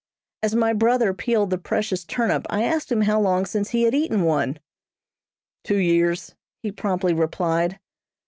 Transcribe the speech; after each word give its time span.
As 0.41 0.55
my 0.55 0.73
brother 0.73 1.13
peeled 1.13 1.51
the 1.51 1.59
precious 1.59 2.03
turnip, 2.03 2.47
I 2.49 2.63
asked 2.63 2.91
him 2.91 3.01
how 3.01 3.21
long 3.21 3.45
since 3.45 3.69
he 3.69 3.83
had 3.83 3.93
eaten 3.93 4.23
one. 4.23 4.57
"Two 5.63 5.77
years," 5.77 6.33
he 6.63 6.71
promptly 6.71 7.13
replied. 7.13 7.79